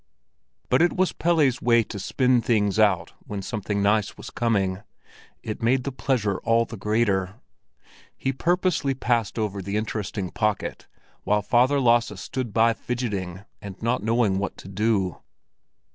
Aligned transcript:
But 0.69 0.81
it 0.81 0.93
was 0.95 1.13
Pelle's 1.13 1.61
way 1.61 1.83
to 1.83 1.99
spin 1.99 2.41
things 2.41 2.79
out 2.79 3.13
when 3.19 3.43
something 3.43 3.83
nice 3.83 4.17
was 4.17 4.31
coming; 4.31 4.81
it 5.43 5.61
made 5.61 5.83
the 5.83 5.91
pleasure 5.91 6.39
all 6.39 6.65
the 6.65 6.75
greater. 6.75 7.35
He 8.17 8.33
purposely 8.33 8.95
passed 8.95 9.37
over 9.37 9.61
the 9.61 9.77
interesting 9.77 10.31
pocket, 10.31 10.87
while 11.23 11.43
Father 11.43 11.79
Lasse 11.79 12.19
stood 12.19 12.51
by 12.51 12.73
fidgeting 12.73 13.45
and 13.61 13.79
not 13.83 14.01
knowing 14.01 14.39
what 14.39 14.57
to 14.57 14.67
do. 14.67 15.21